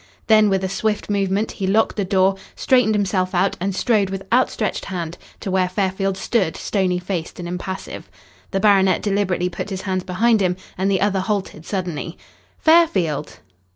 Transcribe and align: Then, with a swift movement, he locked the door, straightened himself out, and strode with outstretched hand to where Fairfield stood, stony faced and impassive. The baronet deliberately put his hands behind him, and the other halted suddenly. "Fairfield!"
Then, 0.25 0.49
with 0.49 0.63
a 0.63 0.67
swift 0.67 1.11
movement, 1.11 1.51
he 1.51 1.67
locked 1.67 1.95
the 1.95 2.03
door, 2.03 2.33
straightened 2.55 2.95
himself 2.95 3.35
out, 3.35 3.55
and 3.59 3.75
strode 3.75 4.09
with 4.09 4.25
outstretched 4.33 4.85
hand 4.85 5.15
to 5.41 5.51
where 5.51 5.69
Fairfield 5.69 6.17
stood, 6.17 6.57
stony 6.57 6.97
faced 6.97 7.37
and 7.37 7.47
impassive. 7.47 8.09
The 8.49 8.59
baronet 8.59 9.03
deliberately 9.03 9.47
put 9.47 9.69
his 9.69 9.83
hands 9.83 10.03
behind 10.03 10.41
him, 10.41 10.57
and 10.75 10.89
the 10.89 11.01
other 11.01 11.19
halted 11.19 11.67
suddenly. 11.67 12.17
"Fairfield!" 12.57 13.41